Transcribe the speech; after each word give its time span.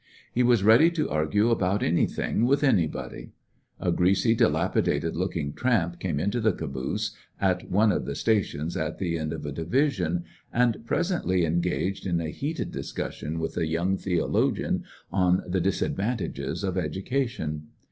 He 0.33 0.41
was 0.41 0.63
ready 0.63 0.89
to 0.89 1.11
argue 1.11 1.51
about 1.51 1.83
anything 1.83 2.45
with 2.47 2.63
anybody, 2.63 3.33
A 3.79 3.91
greasy, 3.91 4.35
dilapi 4.35 4.83
dated 4.83 5.15
looking 5.15 5.53
tramp 5.53 5.99
came 5.99 6.19
into 6.19 6.41
the 6.41 6.53
caboose 6.53 7.15
at 7.39 7.69
one 7.69 7.91
of 7.91 8.05
the 8.05 8.15
stations 8.15 8.75
at 8.75 8.97
the 8.97 9.15
end 9.15 9.31
of 9.31 9.45
a 9.45 9.51
division, 9.51 10.23
189 10.49 10.53
^ecoUections 10.53 10.55
of 10.55 10.59
a 10.59 10.63
and 10.79 10.87
presently 10.87 11.45
engaged 11.45 12.07
in 12.07 12.19
a 12.19 12.29
heated 12.29 12.71
discussion 12.71 13.37
with 13.37 13.53
the 13.53 13.67
young 13.67 13.95
theologian 13.95 14.83
on 15.11 15.43
the 15.47 15.61
disadvan 15.61 16.17
tages 16.17 16.63
of 16.63 16.79
education. 16.79 17.67